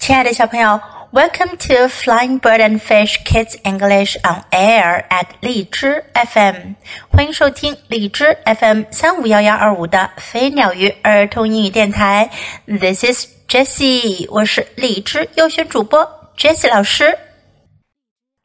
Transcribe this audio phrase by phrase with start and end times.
[0.00, 0.80] 亲爱的小朋友，
[1.12, 6.74] Welcome to Flying Bird and Fish Kids English on Air at 荔枝 FM，
[7.10, 12.30] 欢迎收听荔枝 FM 三五幺幺二五的飞鸟鱼儿童英语电台。
[12.66, 17.18] This is Jessie，我是荔枝优选主播 Jessie 老师。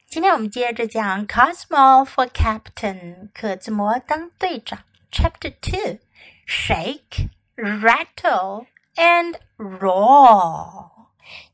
[0.08, 4.80] 今天我们接着讲 Cosmo for Captain，可兹摩当队长，
[5.12, 8.66] Chapter Two，Shake, Rattle
[8.96, 10.95] and Roar。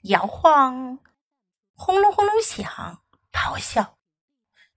[0.03, 0.99] 摇晃，
[1.75, 2.99] 轰隆轰隆响，
[3.33, 3.99] 咆哮。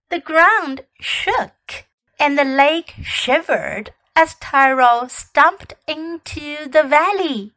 [0.09, 1.85] The ground shook
[2.17, 7.53] and the lake shivered as Tyro stumped into the valley.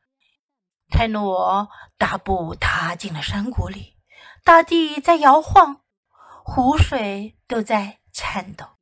[0.91, 3.97] 泰诺大步踏进了山谷里，
[4.45, 5.81] 大地在摇晃，
[6.45, 8.79] 湖水都在颤抖。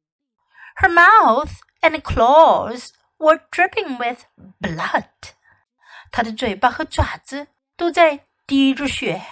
[0.76, 4.24] Her mouth and claws were dripping with
[4.60, 5.08] blood.
[6.10, 7.46] 她的嘴巴和爪子
[7.76, 9.22] 都在 滴着血。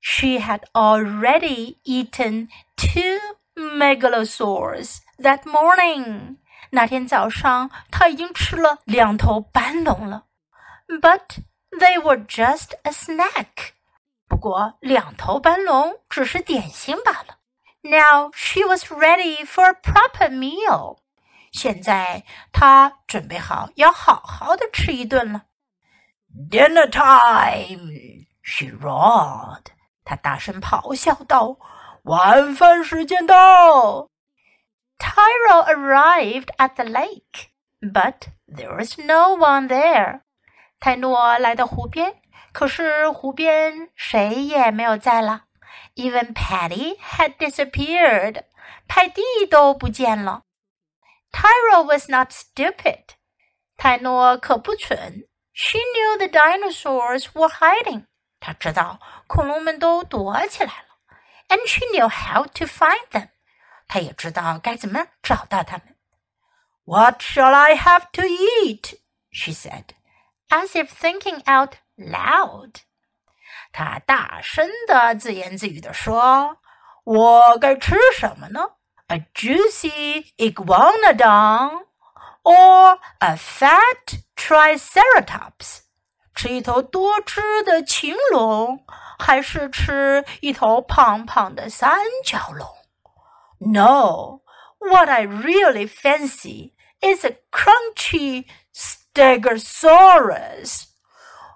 [0.00, 3.18] She had already eaten two
[3.54, 6.36] megalosaurs that morning.
[6.70, 10.26] 那天早上，她已经吃了两头斑龙了。
[10.88, 11.38] But
[11.70, 13.72] they were just a snack.
[14.28, 17.38] 不过，两头斑龙只是点心罢了。
[17.82, 20.98] Now she was ready for a proper meal.
[21.52, 25.44] 现在她准备好要好好的吃一顿了。
[26.30, 28.26] Dinner time!
[28.42, 29.66] She roared.
[30.04, 31.56] 她大声咆哮道：“
[32.04, 34.08] 晚饭时间到！”
[34.98, 37.48] Tyro arrived at the lake,
[37.80, 40.20] but there was no one there.
[40.78, 42.20] 泰诺来到湖边，
[42.52, 45.44] 可是湖边谁也没有在了。
[45.96, 48.44] Even Patty had disappeared.
[48.86, 50.42] 派蒂都不见了。
[51.32, 53.16] Tyro was not stupid.
[53.76, 55.26] 泰诺可不蠢。
[55.52, 58.06] she knew the dinosaurs were hiding.
[58.40, 60.86] 她知道恐龙们都躲起来了。
[61.48, 63.28] And she knew how to find them.
[63.88, 65.96] 她也知道该怎么找到它们。
[66.84, 68.98] What shall I have to eat?
[69.30, 69.94] She said,
[70.48, 72.82] as if thinking out loud.
[73.72, 76.58] 她大声的自言自语地说：“
[77.04, 78.72] 我该吃什么呢？
[79.08, 81.86] A juicy iguanodon
[82.42, 85.80] or a fat Triceratops，
[86.34, 88.84] 吃一头多汁的禽龙，
[89.18, 92.68] 还是吃一头胖胖的三角龙？
[93.58, 94.42] No,
[94.78, 100.84] what I really fancy is a crunchy Stegosaurus。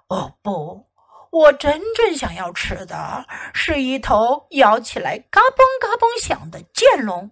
[0.07, 0.89] 哦不，
[1.29, 7.31] 我真正想要吃的是一头咬起来嘎嘣嘎嘣响的剑龙。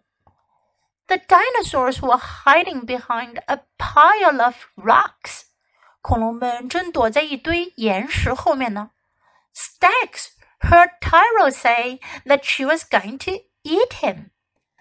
[1.08, 5.44] the dinosaurs were hiding behind a pile of rocks.
[6.00, 8.90] 恐龙们正躲在一堆岩石后面呢。
[9.54, 10.28] Stegs
[10.60, 14.30] heard Tyro say that she was going to eat him.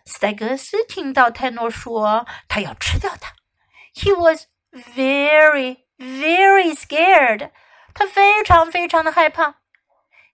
[0.06, 3.35] 斯泰格斯听到泰诺说他要吃掉他。
[3.94, 7.51] He was very, very scared.
[7.94, 9.55] 他非常非常的害怕。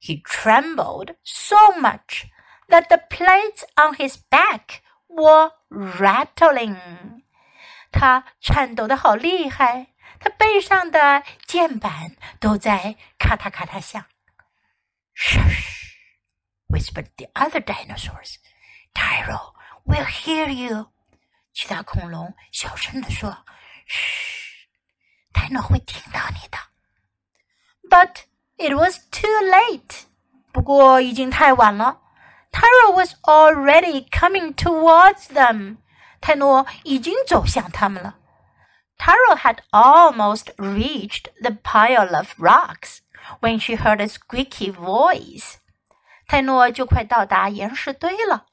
[0.01, 2.25] He trembled so much
[2.69, 7.22] that the plates on his back were rattling.
[7.92, 9.88] 他颤抖的好厉害。
[10.20, 14.06] 他背上的键盘都在咔嗒咔嗒响。
[15.14, 15.98] Shush!
[16.68, 18.36] whispered the other dinosaurs.
[18.94, 19.54] Tyro
[19.84, 20.92] will hear you.
[21.52, 23.44] 其他恐龙小声地说：“
[23.86, 24.66] 嘘，
[25.32, 26.58] 泰诺会听到你的。”
[27.90, 28.24] But
[28.56, 30.04] it was too late.
[30.52, 32.00] 不过已经太晚了。
[32.51, 35.77] Tyro was already coming towards them.
[36.21, 38.15] 泰诺已经走向他们了。
[38.97, 42.99] Tyro had almost reached the pile of rocks
[43.39, 45.55] when she heard a squeaky voice.
[46.27, 48.45] 泰诺就快到达岩石堆了。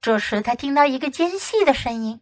[0.00, 2.20] 这时，他听到一个尖细的声音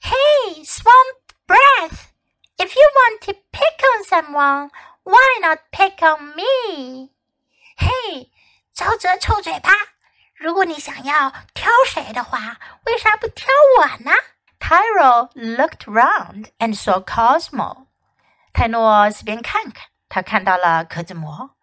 [0.00, 1.18] ：“Hey, swamp
[1.48, 2.10] breath!
[2.56, 4.70] If you want to pick on someone,
[5.02, 7.10] why not pick on me?
[7.76, 8.28] Hey,
[8.76, 9.70] 沼泽臭嘴巴！
[10.42, 13.46] 如果你想要挑谁的话，为啥不挑
[13.78, 14.10] 我呢？”
[14.58, 17.86] Tyro looked round and saw Cosmo.
[18.52, 21.56] 泰诺四边看看，他看到了科兹摩。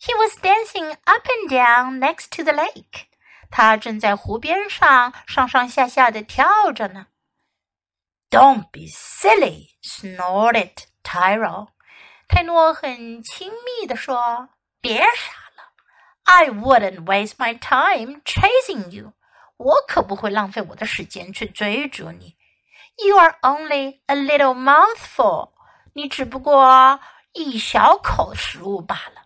[0.00, 3.06] He was dancing up and down next to the lake.
[3.50, 7.06] 他正在湖边上上上下下的跳着呢。
[8.30, 10.72] Don't be silly, snorted
[11.04, 11.68] Tyro.
[12.26, 14.48] 泰诺很亲密地说
[14.82, 15.43] ：“别傻了
[16.24, 19.12] ，I wouldn't waste my time chasing you.
[19.56, 22.36] 我可不会浪费我的时间去追逐你。”
[23.04, 25.52] You are only a little mouthful.
[25.94, 27.00] 你只不过
[27.32, 29.22] 一小口食物罢了。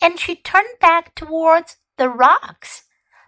[0.00, 2.80] and she turned back towards the rocks.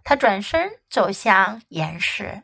[0.04, 2.42] 她转身走向岩石。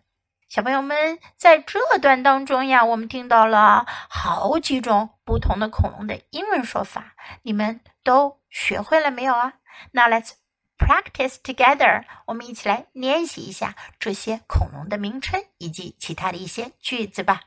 [0.48, 9.54] 小朋友们，在这段当中呀，我们听到了好几种不同的恐龙的英文说法，你们都学会了没有啊
[9.91, 10.31] ？Now let's
[10.77, 17.41] practice together，我们一起来练习一下这些恐龙的名称以及其他的一些句子吧。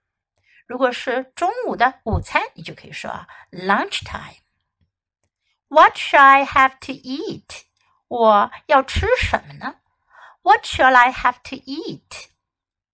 [0.66, 7.62] 如果是中午的午餐，你就可以说 lunch time。What shall I have to eat？
[8.08, 9.76] 我要吃什么呢？
[10.42, 12.28] What shall I have to eat?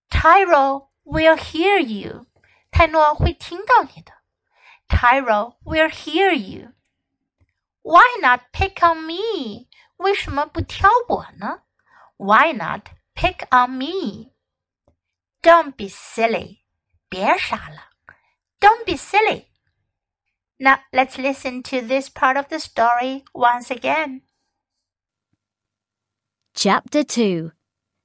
[0.09, 2.27] Tyro will hear you.
[2.71, 4.13] 泰诺会听到你的。
[4.89, 6.73] Tyro will hear you.
[7.83, 9.69] Why not pick on me?
[9.97, 11.63] 为什么不挑我呢？
[12.17, 14.33] Why not pick on me?
[15.43, 16.59] Don't be silly.
[17.09, 17.91] 别傻了。
[18.61, 19.47] Don't be silly.
[20.59, 24.23] Now let's listen to this part of the story once again.
[26.55, 27.53] Chapter 2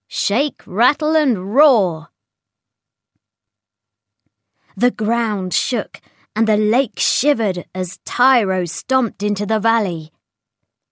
[0.08, 2.10] Shake, Rattle, and Roar.
[4.78, 6.00] The ground shook
[6.39, 10.13] and the lake shivered as Tyro stomped into the valley.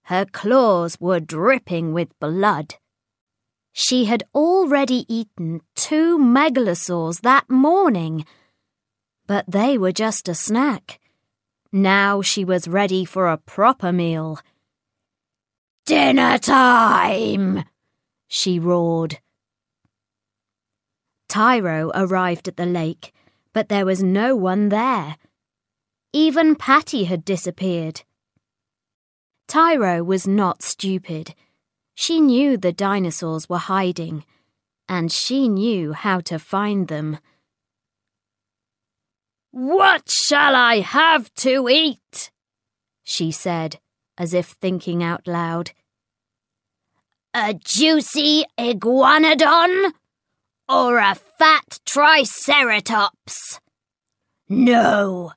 [0.03, 2.75] Her claws were dripping with blood.
[3.71, 8.25] She had already eaten two megalosaurs that morning,
[9.25, 10.99] but they were just a snack.
[11.71, 14.41] Now she was ready for a proper meal.
[15.85, 17.63] Dinner time!
[18.27, 19.19] she roared.
[21.29, 23.13] Tyro arrived at the lake,
[23.53, 25.15] but there was no one there.
[26.17, 28.01] Even Patty had disappeared.
[29.47, 31.35] Tyro was not stupid.
[31.93, 34.25] She knew the dinosaurs were hiding,
[34.89, 37.19] and she knew how to find them.
[39.51, 42.31] What shall I have to eat?
[43.03, 43.79] she said
[44.17, 45.69] as if thinking out loud.
[47.35, 49.93] A juicy iguanodon?
[50.67, 53.59] Or a fat triceratops?
[54.49, 55.33] No.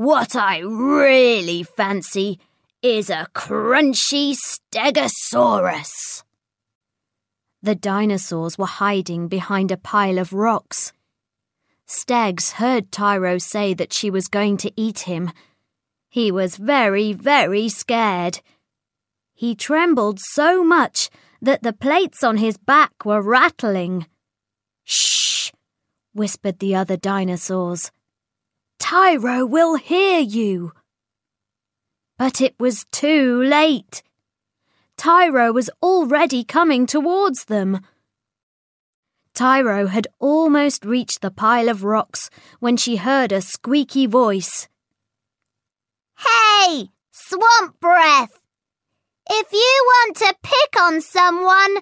[0.00, 2.38] What I really fancy
[2.82, 6.22] is a crunchy stegosaurus.
[7.62, 10.94] The dinosaurs were hiding behind a pile of rocks.
[11.84, 15.32] Stegs heard Tyro say that she was going to eat him
[16.08, 18.40] he was very, very scared.
[19.32, 24.06] He trembled so much that the plates on his back were rattling.
[24.82, 25.52] Shh,
[26.12, 27.92] whispered the other dinosaurs.
[28.80, 30.72] Tyro will hear you.
[32.18, 34.02] But it was too late.
[34.96, 37.82] Tyro was already coming towards them.
[39.34, 44.66] Tyro had almost reached the pile of rocks when she heard a squeaky voice.
[46.18, 48.42] Hey, swamp breath!
[49.30, 51.76] If you want to pick on someone,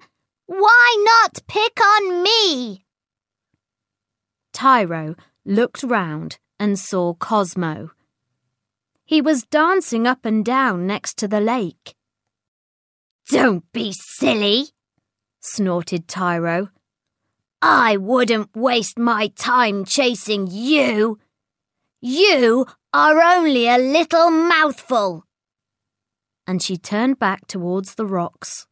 [0.47, 2.85] why not pick on me?
[4.53, 5.15] Tyro
[5.45, 7.92] looked round and saw Cosmo.
[9.06, 11.96] He was dancing up and down next to the lake.
[13.30, 14.70] Don't be silly,
[15.40, 16.70] snorted Tyro.
[17.62, 21.20] I wouldn't waste my time chasing you.
[22.02, 25.24] You are only a little mouthful.
[26.46, 28.66] And she turned back towards the rocks.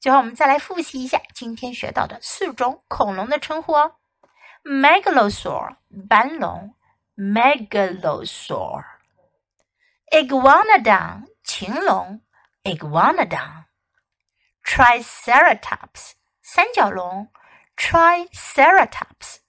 [0.00, 3.96] 最后，我们再来复习一下今天学到的四种恐龙的称呼哦。
[4.63, 5.77] Megalosaur
[6.07, 6.75] 斑龙
[7.15, 8.85] ，Megalosaur。
[10.11, 12.21] Iguanodon 禽龙
[12.63, 13.65] ，Iguanodon。
[14.63, 17.31] Triceratops 三角龙
[17.75, 19.39] ，Triceratops。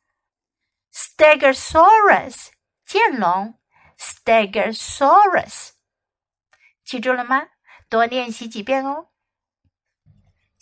[0.92, 2.48] Stegosaurus，
[2.84, 3.58] 剑龙
[3.98, 5.70] ，Stegosaurus，
[6.84, 7.48] 记住了吗？
[7.88, 9.11] 多练习几遍哦。